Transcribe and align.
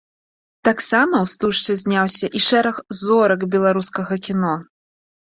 Таксама 0.67 1.15
ў 1.17 1.33
стужцы 1.33 1.75
зняўся 1.81 2.27
і 2.39 2.41
шэраг 2.45 2.75
зорак 3.01 3.41
беларускага 3.57 4.17
кіно. 4.29 4.55